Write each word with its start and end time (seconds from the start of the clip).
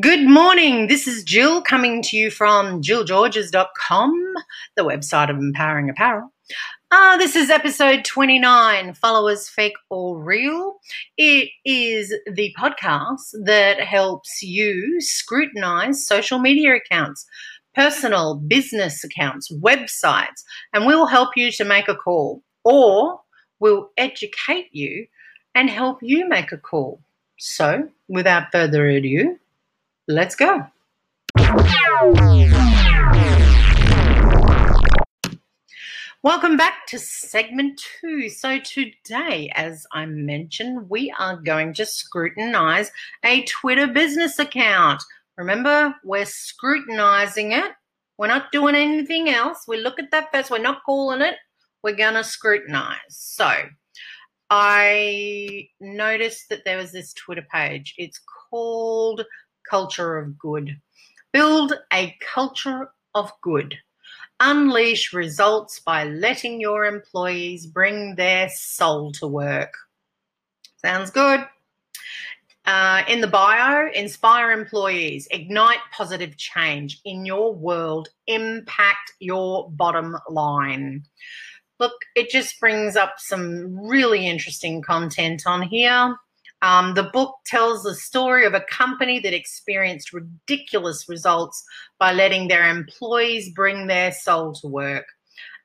Good 0.00 0.28
morning. 0.28 0.88
This 0.88 1.08
is 1.08 1.24
Jill 1.24 1.62
coming 1.62 2.02
to 2.02 2.16
you 2.16 2.30
from 2.30 2.82
jillgeorges.com, 2.82 4.34
the 4.76 4.82
website 4.82 5.30
of 5.30 5.38
Empowering 5.38 5.88
Apparel. 5.88 6.30
Uh, 6.90 7.16
this 7.16 7.34
is 7.34 7.48
episode 7.48 8.04
29 8.04 8.92
Followers 8.92 9.48
Fake 9.48 9.76
or 9.88 10.22
Real. 10.22 10.78
It 11.16 11.48
is 11.64 12.14
the 12.30 12.54
podcast 12.58 13.32
that 13.44 13.80
helps 13.80 14.42
you 14.42 15.00
scrutinize 15.00 16.04
social 16.04 16.38
media 16.38 16.76
accounts, 16.76 17.24
personal 17.74 18.34
business 18.34 19.02
accounts, 19.02 19.50
websites, 19.50 20.44
and 20.74 20.84
we'll 20.84 21.06
help 21.06 21.30
you 21.34 21.50
to 21.52 21.64
make 21.64 21.88
a 21.88 21.96
call 21.96 22.42
or 22.62 23.20
we'll 23.58 23.88
educate 23.96 24.68
you 24.70 25.06
and 25.54 25.70
help 25.70 26.00
you 26.02 26.28
make 26.28 26.52
a 26.52 26.58
call. 26.58 27.00
So, 27.38 27.88
without 28.06 28.52
further 28.52 28.86
ado, 28.86 29.38
Let's 30.10 30.34
go. 30.36 30.66
Welcome 36.22 36.56
back 36.56 36.86
to 36.86 36.98
segment 36.98 37.78
two. 38.00 38.30
So, 38.30 38.58
today, 38.58 39.52
as 39.54 39.86
I 39.92 40.06
mentioned, 40.06 40.88
we 40.88 41.12
are 41.18 41.36
going 41.36 41.74
to 41.74 41.84
scrutinize 41.84 42.90
a 43.22 43.42
Twitter 43.42 43.86
business 43.86 44.38
account. 44.38 45.02
Remember, 45.36 45.94
we're 46.02 46.24
scrutinizing 46.24 47.52
it. 47.52 47.72
We're 48.16 48.28
not 48.28 48.50
doing 48.50 48.76
anything 48.76 49.28
else. 49.28 49.66
We 49.68 49.76
look 49.76 49.98
at 49.98 50.10
that 50.12 50.32
first, 50.32 50.50
we're 50.50 50.56
not 50.56 50.84
calling 50.86 51.20
it, 51.20 51.34
we're 51.82 51.96
going 51.96 52.14
to 52.14 52.24
scrutinize. 52.24 52.96
So, 53.10 53.52
I 54.48 55.68
noticed 55.80 56.48
that 56.48 56.64
there 56.64 56.78
was 56.78 56.92
this 56.92 57.12
Twitter 57.12 57.46
page. 57.52 57.94
It's 57.98 58.22
called 58.50 59.26
culture 59.68 60.18
of 60.18 60.38
good. 60.38 60.80
Build 61.32 61.74
a 61.92 62.16
culture 62.34 62.92
of 63.14 63.32
good. 63.42 63.78
Unleash 64.40 65.12
results 65.12 65.80
by 65.80 66.04
letting 66.04 66.60
your 66.60 66.84
employees 66.86 67.66
bring 67.66 68.14
their 68.14 68.48
soul 68.48 69.12
to 69.12 69.26
work. 69.26 69.74
Sounds 70.76 71.10
good. 71.10 71.44
Uh, 72.64 73.02
in 73.08 73.22
the 73.22 73.26
bio, 73.26 73.88
inspire 73.94 74.52
employees, 74.52 75.26
ignite 75.30 75.78
positive 75.90 76.36
change 76.36 77.00
in 77.06 77.24
your 77.24 77.54
world, 77.54 78.08
impact 78.26 79.12
your 79.20 79.70
bottom 79.70 80.16
line. 80.28 81.02
Look, 81.80 81.94
it 82.14 82.28
just 82.28 82.60
brings 82.60 82.94
up 82.94 83.14
some 83.16 83.88
really 83.88 84.26
interesting 84.26 84.82
content 84.82 85.44
on 85.46 85.62
here. 85.62 86.14
Um, 86.60 86.94
the 86.94 87.04
book 87.04 87.36
tells 87.46 87.82
the 87.82 87.94
story 87.94 88.44
of 88.44 88.54
a 88.54 88.64
company 88.68 89.20
that 89.20 89.34
experienced 89.34 90.12
ridiculous 90.12 91.08
results 91.08 91.62
by 91.98 92.12
letting 92.12 92.48
their 92.48 92.68
employees 92.68 93.52
bring 93.52 93.86
their 93.86 94.12
soul 94.12 94.54
to 94.54 94.66
work. 94.66 95.06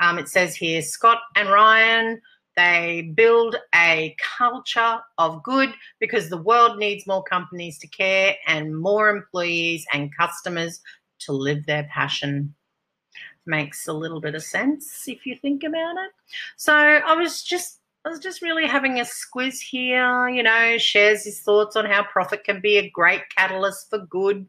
Um, 0.00 0.18
it 0.18 0.28
says 0.28 0.56
here 0.56 0.82
Scott 0.82 1.20
and 1.36 1.48
Ryan, 1.48 2.20
they 2.56 3.12
build 3.14 3.56
a 3.74 4.16
culture 4.36 4.98
of 5.18 5.42
good 5.42 5.72
because 6.00 6.28
the 6.28 6.42
world 6.42 6.78
needs 6.78 7.06
more 7.06 7.22
companies 7.22 7.78
to 7.78 7.86
care 7.86 8.34
and 8.46 8.76
more 8.76 9.08
employees 9.08 9.86
and 9.92 10.10
customers 10.16 10.80
to 11.20 11.32
live 11.32 11.66
their 11.66 11.84
passion. 11.84 12.54
Makes 13.46 13.86
a 13.86 13.92
little 13.92 14.20
bit 14.20 14.34
of 14.34 14.42
sense 14.42 15.04
if 15.06 15.24
you 15.24 15.36
think 15.36 15.62
about 15.62 15.96
it. 15.96 16.10
So 16.56 16.74
I 16.74 17.14
was 17.14 17.42
just 17.42 17.79
I 18.04 18.08
was 18.08 18.18
just 18.18 18.40
really 18.40 18.66
having 18.66 18.98
a 18.98 19.04
squiz 19.04 19.60
here, 19.60 20.28
you 20.28 20.42
know, 20.42 20.78
shares 20.78 21.24
his 21.24 21.40
thoughts 21.40 21.76
on 21.76 21.84
how 21.84 22.02
profit 22.04 22.44
can 22.44 22.60
be 22.60 22.78
a 22.78 22.90
great 22.90 23.22
catalyst 23.36 23.90
for 23.90 23.98
good. 23.98 24.48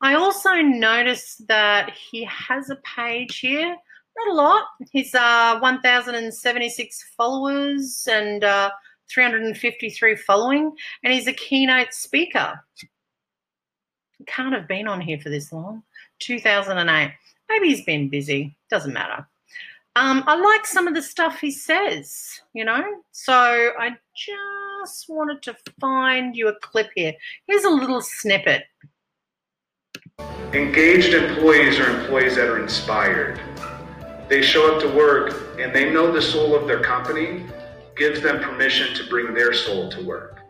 I 0.00 0.14
also 0.14 0.54
noticed 0.54 1.46
that 1.48 1.92
he 1.92 2.24
has 2.24 2.70
a 2.70 2.76
page 2.76 3.38
here, 3.38 3.76
not 4.16 4.28
a 4.28 4.32
lot. 4.32 4.64
He's 4.90 5.14
uh, 5.14 5.58
1,076 5.60 7.04
followers 7.16 8.08
and 8.10 8.42
uh, 8.42 8.70
353 9.12 10.16
following, 10.16 10.72
and 11.04 11.12
he's 11.12 11.26
a 11.26 11.32
keynote 11.32 11.92
speaker. 11.92 12.64
Can't 14.26 14.54
have 14.54 14.66
been 14.66 14.88
on 14.88 15.00
here 15.00 15.20
for 15.20 15.28
this 15.28 15.52
long. 15.52 15.82
2008. 16.20 17.12
Maybe 17.50 17.68
he's 17.68 17.84
been 17.84 18.08
busy. 18.08 18.56
Doesn't 18.70 18.94
matter. 18.94 19.26
Um, 19.94 20.24
I 20.26 20.36
like 20.36 20.64
some 20.66 20.88
of 20.88 20.94
the 20.94 21.02
stuff 21.02 21.38
he 21.40 21.50
says, 21.50 22.40
you 22.54 22.64
know. 22.64 22.82
So 23.10 23.34
I 23.34 23.90
just 24.16 25.06
wanted 25.08 25.42
to 25.42 25.56
find 25.80 26.34
you 26.34 26.48
a 26.48 26.54
clip 26.60 26.88
here. 26.94 27.12
Here's 27.46 27.64
a 27.64 27.70
little 27.70 28.00
snippet. 28.00 28.64
Engaged 30.54 31.12
employees 31.12 31.78
are 31.78 32.00
employees 32.00 32.36
that 32.36 32.48
are 32.48 32.58
inspired. 32.58 33.38
They 34.28 34.40
show 34.40 34.74
up 34.74 34.80
to 34.80 34.88
work 34.88 35.58
and 35.60 35.74
they 35.74 35.92
know 35.92 36.10
the 36.10 36.22
soul 36.22 36.54
of 36.54 36.66
their 36.66 36.80
company 36.80 37.44
gives 37.94 38.22
them 38.22 38.40
permission 38.40 38.94
to 38.94 39.06
bring 39.10 39.34
their 39.34 39.52
soul 39.52 39.90
to 39.90 40.02
work. 40.02 40.40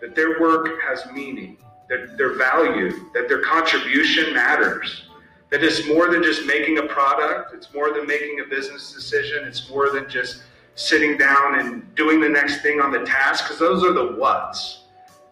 That 0.00 0.16
their 0.16 0.40
work 0.40 0.80
has 0.82 1.06
meaning, 1.12 1.56
that 1.88 2.18
their 2.18 2.36
value, 2.36 2.90
that 3.14 3.28
their 3.28 3.42
contribution 3.42 4.34
matters 4.34 5.04
that 5.52 5.62
it's 5.62 5.86
more 5.86 6.10
than 6.10 6.22
just 6.22 6.46
making 6.46 6.78
a 6.78 6.84
product, 6.84 7.52
it's 7.52 7.72
more 7.74 7.92
than 7.92 8.06
making 8.06 8.40
a 8.40 8.48
business 8.48 8.90
decision, 8.90 9.44
it's 9.44 9.68
more 9.68 9.90
than 9.90 10.08
just 10.08 10.44
sitting 10.76 11.18
down 11.18 11.60
and 11.60 11.94
doing 11.94 12.22
the 12.22 12.28
next 12.28 12.62
thing 12.62 12.80
on 12.80 12.90
the 12.90 13.00
task, 13.00 13.44
because 13.44 13.58
those 13.58 13.84
are 13.84 13.92
the 13.92 14.14
what's. 14.16 14.84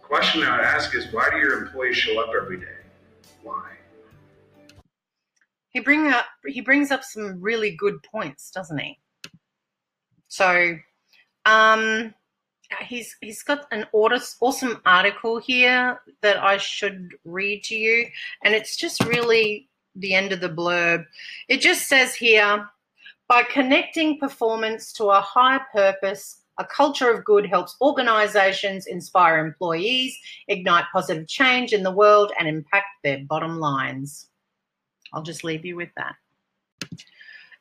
The 0.02 0.06
question 0.06 0.42
I 0.42 0.58
would 0.58 0.66
ask 0.66 0.94
is 0.94 1.10
why 1.10 1.30
do 1.30 1.38
your 1.38 1.64
employees 1.64 1.96
show 1.96 2.20
up 2.20 2.28
every 2.38 2.60
day? 2.60 2.66
Why? 3.42 3.70
He 5.70 5.80
bring 5.80 6.08
up 6.08 6.26
he 6.46 6.60
brings 6.60 6.90
up 6.90 7.02
some 7.02 7.40
really 7.40 7.74
good 7.76 8.02
points, 8.02 8.50
doesn't 8.50 8.78
he? 8.78 8.98
So 10.28 10.76
um 11.46 12.12
he's 12.82 13.16
he's 13.22 13.42
got 13.42 13.66
an 13.72 13.86
awesome 13.94 14.82
article 14.84 15.38
here 15.38 16.02
that 16.20 16.36
I 16.42 16.58
should 16.58 17.14
read 17.24 17.64
to 17.64 17.74
you, 17.74 18.06
and 18.44 18.54
it's 18.54 18.76
just 18.76 19.02
really 19.04 19.69
the 20.00 20.14
end 20.14 20.32
of 20.32 20.40
the 20.40 20.48
blurb. 20.48 21.04
It 21.48 21.60
just 21.60 21.88
says 21.88 22.14
here 22.14 22.68
by 23.28 23.44
connecting 23.44 24.18
performance 24.18 24.92
to 24.94 25.04
a 25.04 25.20
higher 25.20 25.64
purpose, 25.72 26.42
a 26.58 26.64
culture 26.64 27.10
of 27.10 27.24
good 27.24 27.46
helps 27.46 27.76
organizations 27.80 28.86
inspire 28.86 29.44
employees, 29.44 30.16
ignite 30.48 30.84
positive 30.92 31.28
change 31.28 31.72
in 31.72 31.82
the 31.82 31.92
world, 31.92 32.32
and 32.38 32.48
impact 32.48 32.86
their 33.04 33.20
bottom 33.20 33.58
lines. 33.58 34.26
I'll 35.12 35.22
just 35.22 35.44
leave 35.44 35.64
you 35.64 35.76
with 35.76 35.90
that 35.96 36.16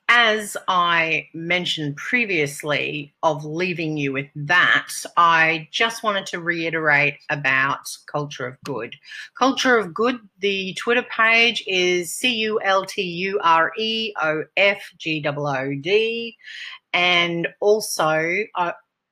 as 0.10 0.58
I 0.68 1.28
mentioned 1.36 1.96
previously, 1.96 3.14
of 3.22 3.46
leaving 3.46 3.96
you 3.96 4.12
with 4.12 4.26
that, 4.36 4.90
I 5.16 5.68
just 5.72 6.02
wanted 6.02 6.26
to 6.28 6.40
reiterate 6.40 7.18
about 7.30 7.96
Culture 8.08 8.48
of 8.48 8.58
Good. 8.64 8.96
Culture 9.38 9.78
of 9.78 9.94
Good, 9.94 10.20
the 10.40 10.74
Twitter 10.74 11.04
page 11.04 11.64
is 11.68 12.12
C 12.12 12.34
U 12.38 12.60
L 12.64 12.86
T 12.86 13.04
U 13.04 13.40
R 13.44 13.72
E 13.78 14.12
O 14.20 14.44
F 14.58 14.82
G 14.98 15.24
O 15.28 15.46
O 15.46 15.76
D. 15.80 16.36
And 16.92 17.48
also, 17.60 18.46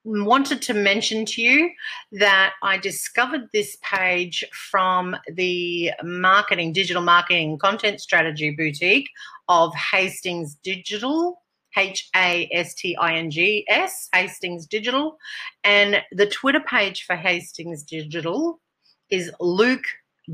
wanted 0.08 0.62
to 0.64 0.74
mention 0.74 1.26
to 1.26 1.42
you 1.42 1.70
that 2.14 2.54
I 2.64 2.78
discovered 2.78 3.50
this 3.52 3.78
page 3.82 4.46
from 4.54 5.16
the 5.34 5.92
marketing, 6.04 6.72
digital 6.72 7.02
marketing 7.02 7.58
content 7.58 8.00
strategy 8.00 8.52
boutique 8.52 9.10
of 9.50 9.74
Hastings 9.76 10.56
Digital, 10.64 11.42
H 11.78 12.10
A 12.16 12.50
S 12.54 12.74
T 12.74 12.96
I 12.96 13.16
N 13.16 13.30
G 13.30 13.66
S, 13.68 14.08
Hastings 14.14 14.66
Digital. 14.66 15.18
And 15.64 16.02
the 16.14 16.28
Twitter 16.28 16.62
page 16.62 17.04
for 17.04 17.18
Hastings 17.18 17.84
Digital 17.84 18.60
is 19.10 19.30
Luke 19.42 19.86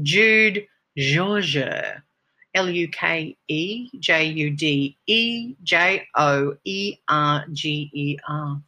Jude 0.03 0.67
Georges. 0.95 1.97
L 2.53 2.69
U 2.69 2.87
K 2.87 3.35
E 3.47 3.89
J 3.99 4.25
U 4.25 4.49
D 4.51 4.97
E 5.07 5.55
J 5.63 6.07
O 6.15 6.55
E 6.63 6.97
R 7.07 7.45
G 7.51 7.89
E 7.93 8.17
R. 8.27 8.61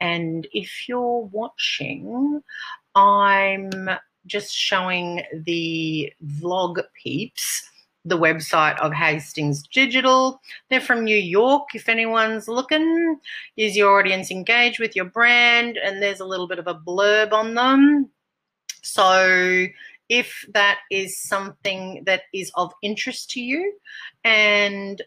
And 0.00 0.46
if 0.52 0.88
you're 0.88 1.28
watching, 1.32 2.42
I'm 2.94 3.90
just 4.26 4.54
showing 4.54 5.22
the 5.46 6.12
vlog 6.40 6.82
peeps 7.02 7.70
the 8.04 8.18
website 8.18 8.78
of 8.80 8.92
Hastings 8.92 9.62
Digital. 9.68 10.40
They're 10.68 10.80
from 10.80 11.04
New 11.04 11.16
York. 11.16 11.74
If 11.74 11.88
anyone's 11.88 12.48
looking, 12.48 13.18
is 13.56 13.76
your 13.76 13.98
audience 13.98 14.30
engaged 14.30 14.80
with 14.80 14.96
your 14.96 15.04
brand? 15.04 15.76
And 15.76 16.02
there's 16.02 16.20
a 16.20 16.24
little 16.24 16.48
bit 16.48 16.58
of 16.58 16.66
a 16.66 16.74
blurb 16.74 17.32
on 17.32 17.54
them. 17.54 18.10
So 18.82 19.66
if 20.10 20.44
that 20.52 20.80
is 20.90 21.18
something 21.22 22.02
that 22.04 22.22
is 22.34 22.50
of 22.56 22.72
interest 22.82 23.30
to 23.30 23.40
you 23.40 23.72
and 24.24 25.00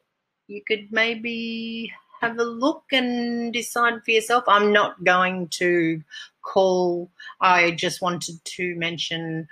you 0.47 0.61
could 0.65 0.88
maybe 0.91 1.91
have 2.21 2.39
a 2.39 2.44
look 2.44 2.85
and 2.94 3.51
decide 3.51 4.01
for 4.03 4.11
yourself. 4.11 4.45
I'm 4.47 4.71
not 4.71 5.03
going 5.03 5.50
to 5.59 6.01
call. 6.41 7.11
I 7.41 7.71
just 7.71 8.01
wanted 8.01 8.44
to 8.45 8.75
mention 8.75 9.50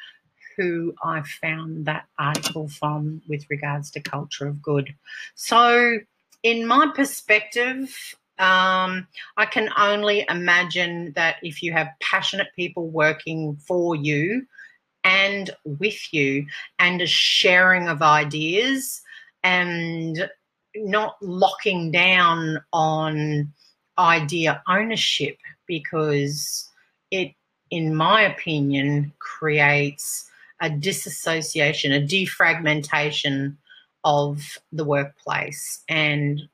who 0.55 0.93
I 1.03 1.21
found 1.41 1.85
that 1.85 2.07
article 2.17 2.69
from 2.69 3.21
with 3.27 3.45
regards 3.49 3.91
to 3.91 3.99
culture 3.99 4.47
of 4.47 4.61
good. 4.61 4.95
So, 5.35 5.99
in 6.43 6.65
my 6.65 6.91
perspective, 6.95 8.15
um, 8.39 9.07
I 9.35 9.45
can 9.51 9.69
only 9.77 10.25
imagine 10.29 11.11
that 11.15 11.35
if 11.43 11.61
you 11.61 11.73
have 11.73 11.89
passionate 11.99 12.47
people 12.55 12.87
working 12.87 13.57
for 13.57 13.95
you 13.95 14.47
and 15.03 15.49
with 15.65 16.13
you, 16.13 16.45
and 16.79 17.01
a 17.01 17.07
sharing 17.07 17.87
of 17.87 18.01
ideas, 18.01 19.01
and 19.43 20.29
not 20.75 21.15
locking 21.21 21.91
down 21.91 22.63
on 22.71 23.51
idea 23.97 24.61
ownership 24.67 25.37
because 25.67 26.69
it, 27.11 27.33
in 27.69 27.95
my 27.95 28.21
opinion, 28.21 29.11
creates 29.19 30.29
a 30.61 30.69
disassociation, 30.69 31.91
a 31.91 31.99
defragmentation 31.99 33.55
of 34.03 34.57
the 34.71 34.85
workplace 34.85 35.83
and 35.89 36.47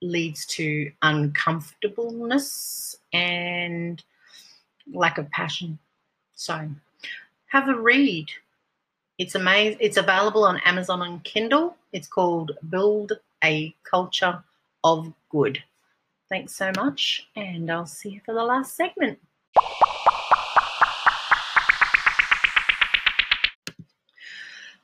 leads 0.00 0.46
to 0.46 0.90
uncomfortableness 1.02 2.96
and 3.12 4.02
lack 4.92 5.18
of 5.18 5.30
passion. 5.30 5.78
So, 6.34 6.68
have 7.48 7.68
a 7.68 7.74
read. 7.74 8.28
It's 9.18 9.34
amazing. 9.34 9.78
It's 9.80 9.96
available 9.96 10.44
on 10.44 10.60
Amazon 10.64 11.02
and 11.02 11.24
Kindle. 11.24 11.76
It's 11.92 12.06
called 12.06 12.52
Build 12.68 13.12
a 13.42 13.74
Culture 13.88 14.44
of 14.84 15.12
Good. 15.30 15.62
Thanks 16.28 16.54
so 16.54 16.72
much, 16.76 17.26
and 17.34 17.70
I'll 17.70 17.86
see 17.86 18.10
you 18.10 18.20
for 18.24 18.34
the 18.34 18.44
last 18.44 18.76
segment. 18.76 19.18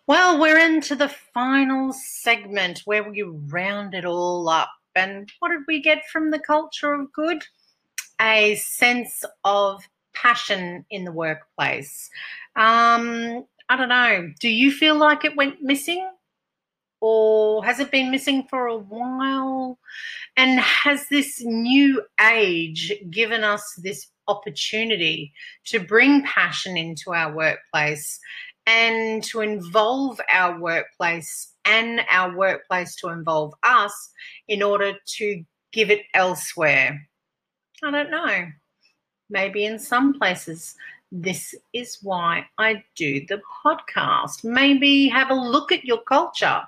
Well, 0.07 0.39
we're 0.41 0.59
into 0.59 0.97
the 0.97 1.09
final 1.09 1.93
segment 1.93 2.83
where 2.85 3.09
we 3.09 3.23
round 3.23 3.95
it 3.95 4.05
all 4.05 4.49
up. 4.49 4.71
And 4.95 5.31
what 5.39 5.51
did 5.51 5.63
we 5.67 5.81
get 5.81 6.07
from 6.13 6.31
the 6.31 6.39
culture 6.39 6.95
of 6.95 7.13
good? 7.13 7.43
A 8.21 8.55
sense 8.57 9.25
of 9.45 9.83
passion 10.15 10.85
in 10.91 11.05
the 11.05 11.13
workplace. 11.13 12.11
Um, 12.57 13.45
I 13.69 13.77
don't 13.77 13.89
know. 13.89 14.31
Do 14.41 14.49
you 14.49 14.71
feel 14.71 14.97
like 14.97 15.25
it 15.25 15.37
went 15.37 15.63
missing? 15.63 16.09
Or 17.01 17.63
has 17.65 17.81
it 17.81 17.91
been 17.91 18.11
missing 18.11 18.47
for 18.49 18.67
a 18.67 18.79
while? 18.79 19.79
And 20.37 20.59
has 20.59 21.09
this 21.09 21.43
new 21.45 22.03
age 22.21 22.93
given 23.11 23.45
us 23.45 23.79
this 23.83 24.07
opportunity 24.27 25.33
to 25.67 25.81
bring 25.81 26.23
passion 26.23 26.77
into 26.77 27.13
our 27.13 27.35
workplace 27.35 28.19
and 28.67 29.23
to 29.25 29.43
involve 29.43 30.19
our 30.33 30.59
workplace 30.59 31.53
and 31.67 32.01
our 32.11 32.35
workplace 32.35 32.97
to 32.97 33.09
involve 33.09 33.53
us 33.63 34.11
in 34.49 34.63
order 34.63 34.95
to 35.19 35.45
give 35.73 35.91
it 35.91 36.03
elsewhere? 36.15 37.07
I 37.83 37.91
don't 37.91 38.11
know. 38.11 38.47
Maybe 39.31 39.65
in 39.65 39.79
some 39.79 40.15
places. 40.15 40.77
This 41.11 41.55
is 41.73 41.99
why 42.03 42.47
I 42.59 42.83
do 42.97 43.25
the 43.27 43.41
podcast. 43.65 44.45
Maybe 44.45 45.09
have 45.09 45.31
a 45.31 45.35
look 45.35 45.71
at 45.73 45.85
your 45.85 46.03
culture. 46.03 46.63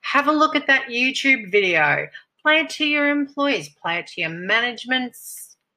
Have 0.00 0.28
a 0.28 0.32
look 0.32 0.56
at 0.56 0.66
that 0.66 0.86
YouTube 0.86 1.50
video. 1.50 2.06
Play 2.42 2.60
it 2.60 2.70
to 2.70 2.86
your 2.86 3.10
employees, 3.10 3.68
play 3.68 3.98
it 3.98 4.06
to 4.08 4.22
your 4.22 4.30
management, 4.30 5.14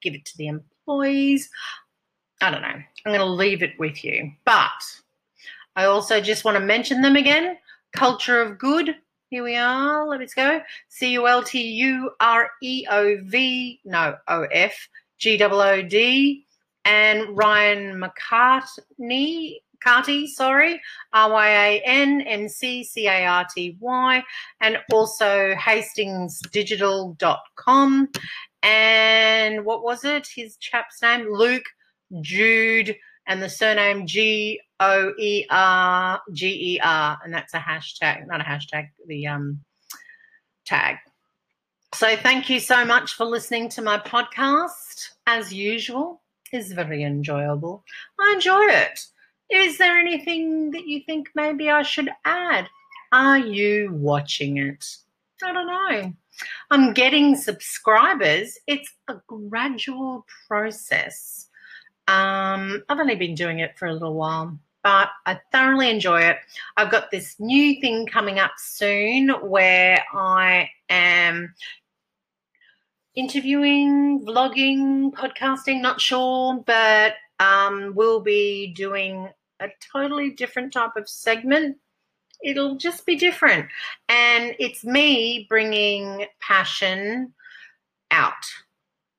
give 0.01 0.13
it 0.13 0.23
to 0.25 0.37
the 0.37 0.47
employees. 0.47 1.49
I 2.41 2.49
don't 2.49 2.61
know. 2.61 2.67
I'm 2.67 2.85
going 3.05 3.19
to 3.19 3.25
leave 3.25 3.63
it 3.63 3.77
with 3.77 4.03
you. 4.03 4.31
But 4.45 4.71
I 5.75 5.85
also 5.85 6.21
just 6.21 6.45
want 6.45 6.57
to 6.57 6.63
mention 6.63 7.01
them 7.01 7.15
again. 7.15 7.57
Culture 7.93 8.41
of 8.41 8.57
Good. 8.57 8.95
Here 9.29 9.43
we 9.43 9.55
are. 9.55 10.07
Let 10.07 10.21
us 10.21 10.33
go. 10.33 10.61
C 10.89 11.11
U 11.13 11.27
L 11.27 11.43
T 11.43 11.61
U 11.61 12.11
R 12.19 12.49
E 12.61 12.85
O 12.89 13.17
V. 13.23 13.79
No, 13.83 14.15
O 14.27 14.43
F. 14.51 14.87
G 15.23 15.41
O 15.41 15.61
O 15.61 15.81
D. 15.81 16.45
And 16.83 17.37
Ryan 17.37 18.03
McCartney. 18.03 19.59
Carty, 19.81 20.27
sorry, 20.27 20.81
R 21.11 21.31
Y 21.31 21.49
A 21.49 21.81
N 21.83 22.21
M 22.21 22.47
C 22.47 22.83
C 22.85 23.07
A 23.07 23.25
R 23.25 23.45
T 23.53 23.75
Y, 23.81 24.23
and 24.61 24.77
also 24.93 25.53
hastingsdigital.com. 25.55 28.09
And 28.61 29.65
what 29.65 29.83
was 29.83 30.05
it? 30.05 30.25
His 30.33 30.55
chap's 30.55 31.01
name? 31.01 31.27
Luke 31.29 31.65
Jude, 32.21 32.95
and 33.27 33.41
the 33.41 33.49
surname 33.49 34.07
G 34.07 34.61
O 34.79 35.11
E 35.19 35.45
R 35.49 36.21
G 36.31 36.75
E 36.75 36.79
R, 36.81 37.19
and 37.23 37.33
that's 37.33 37.53
a 37.53 37.59
hashtag, 37.59 38.25
not 38.27 38.39
a 38.39 38.45
hashtag, 38.45 38.87
the 39.07 39.27
um, 39.27 39.59
tag. 40.65 40.95
So 41.93 42.17
thank 42.17 42.49
you 42.49 42.59
so 42.59 42.83
much 42.83 43.13
for 43.13 43.23
listening 43.23 43.69
to 43.69 43.81
my 43.83 43.99
podcast. 43.99 45.09
As 45.27 45.53
usual, 45.53 46.23
is 46.51 46.71
very 46.71 47.03
enjoyable. 47.03 47.83
I 48.19 48.33
enjoy 48.33 48.63
it. 48.63 48.99
Is 49.51 49.77
there 49.77 49.99
anything 49.99 50.71
that 50.71 50.87
you 50.87 51.01
think 51.05 51.29
maybe 51.35 51.69
I 51.69 51.83
should 51.83 52.09
add? 52.25 52.67
Are 53.11 53.37
you 53.37 53.93
watching 53.93 54.57
it? 54.57 54.83
I 55.43 55.53
don't 55.53 55.67
know. 55.67 56.13
I'm 56.71 56.93
getting 56.93 57.35
subscribers. 57.35 58.57
It's 58.65 58.91
a 59.07 59.17
gradual 59.27 60.25
process. 60.47 61.47
Um, 62.07 62.83
I've 62.89 62.99
only 62.99 63.15
been 63.15 63.35
doing 63.35 63.59
it 63.59 63.77
for 63.77 63.87
a 63.87 63.93
little 63.93 64.15
while 64.15 64.57
but 64.83 65.09
I 65.25 65.39
thoroughly 65.51 65.89
enjoy 65.89 66.21
it. 66.21 66.37
I've 66.75 66.91
got 66.91 67.09
this 67.09 67.39
new 67.39 67.79
thing 67.79 68.05
coming 68.05 68.37
up 68.37 68.51
soon 68.57 69.29
where 69.29 70.03
I 70.13 70.69
am 70.89 71.53
interviewing, 73.15 74.25
vlogging, 74.25 75.11
podcasting, 75.11 75.81
not 75.81 76.01
sure, 76.01 76.63
but 76.65 77.13
um, 77.39 77.93
we'll 77.95 78.21
be 78.21 78.73
doing 78.73 79.29
a 79.59 79.67
totally 79.91 80.31
different 80.31 80.73
type 80.73 80.95
of 80.95 81.07
segment. 81.07 81.77
It'll 82.43 82.75
just 82.75 83.05
be 83.05 83.15
different. 83.15 83.67
And 84.09 84.55
it's 84.59 84.83
me 84.83 85.45
bringing 85.47 86.25
passion 86.41 87.33
out. 88.11 88.33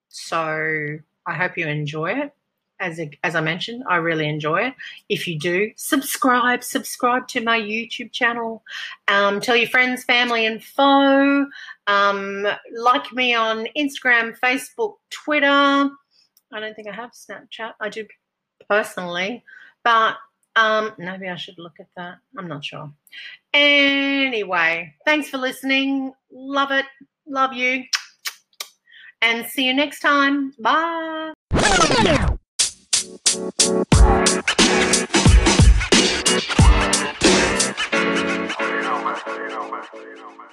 So 0.09 0.99
I 1.27 1.35
hope 1.35 1.57
you 1.57 1.67
enjoy 1.67 2.13
it 2.13 2.33
as, 2.81 2.99
a, 2.99 3.11
as 3.23 3.35
I 3.35 3.41
mentioned, 3.41 3.85
I 3.89 3.97
really 3.97 4.29
enjoy 4.29 4.67
it. 4.67 4.75
If 5.09 5.27
you 5.27 5.39
do, 5.39 5.71
subscribe, 5.77 6.63
subscribe 6.65 7.29
to 7.29 7.41
my 7.41 7.59
YouTube 7.59 8.13
channel. 8.13 8.63
Um, 9.09 9.41
tell 9.41 9.57
your 9.57 9.69
friends, 9.69 10.05
family, 10.05 10.47
and 10.47 10.63
foe. 10.63 11.47
Um, 11.87 12.47
like 12.77 13.13
me 13.13 13.35
on 13.35 13.67
Instagram, 13.77 14.39
Facebook, 14.39 14.95
Twitter. 15.11 15.47
I 15.47 16.61
don't 16.61 16.75
think 16.75 16.89
I 16.89 16.93
have 16.93 17.13
Snapchat. 17.13 17.73
I 17.81 17.89
do 17.89 18.07
personally, 18.69 19.45
but 19.83 20.17
um, 20.57 20.93
maybe 20.99 21.29
I 21.29 21.37
should 21.37 21.59
look 21.59 21.81
at 21.81 21.89
that. 21.97 22.19
I'm 22.39 22.49
not 22.49 22.65
sure. 22.65 22.93
Anyway, 23.53 24.95
thanks 25.05 25.29
for 25.29 25.39
listening. 25.39 26.13
Love 26.31 26.71
it. 26.71 26.87
Love 27.27 27.53
you. 27.53 27.85
And 29.21 29.47
see 29.47 29.67
you 29.67 29.75
next 29.75 30.01
time. 30.01 30.53
Bye. 30.61 31.33
You 33.35 33.41
know, 38.83 39.05
man. 39.05 39.17
You. 39.95 40.44